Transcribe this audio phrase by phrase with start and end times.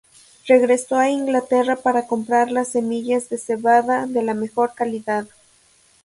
[0.47, 5.27] Regresó a Inglaterra para comprar las semillas de cebada de la mejor calidad.